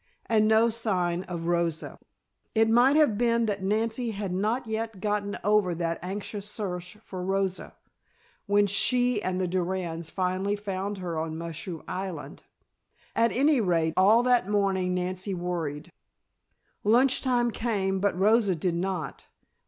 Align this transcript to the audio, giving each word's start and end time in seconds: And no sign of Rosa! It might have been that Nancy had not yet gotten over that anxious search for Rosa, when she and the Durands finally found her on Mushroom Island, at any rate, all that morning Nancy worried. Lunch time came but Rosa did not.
And 0.25 0.47
no 0.47 0.71
sign 0.71 1.21
of 1.25 1.45
Rosa! 1.45 1.99
It 2.55 2.67
might 2.71 2.95
have 2.95 3.19
been 3.19 3.45
that 3.45 3.61
Nancy 3.61 4.09
had 4.09 4.31
not 4.33 4.65
yet 4.65 4.99
gotten 4.99 5.37
over 5.43 5.75
that 5.75 5.99
anxious 6.01 6.49
search 6.49 6.97
for 7.03 7.23
Rosa, 7.23 7.75
when 8.47 8.65
she 8.65 9.21
and 9.21 9.39
the 9.39 9.47
Durands 9.47 10.09
finally 10.09 10.55
found 10.55 10.97
her 10.97 11.19
on 11.19 11.37
Mushroom 11.37 11.83
Island, 11.87 12.41
at 13.15 13.31
any 13.31 13.61
rate, 13.61 13.93
all 13.95 14.23
that 14.23 14.47
morning 14.49 14.95
Nancy 14.95 15.35
worried. 15.35 15.91
Lunch 16.83 17.21
time 17.21 17.51
came 17.51 17.99
but 17.99 18.17
Rosa 18.17 18.55
did 18.55 18.73
not. 18.73 19.27